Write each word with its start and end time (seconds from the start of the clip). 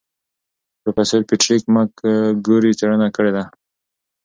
پروفیسور 0.81 1.21
پیټریک 1.29 1.63
مکګوري 1.75 2.71
څېړنه 2.79 3.07
کړې 3.15 3.31
ده. 3.35 3.43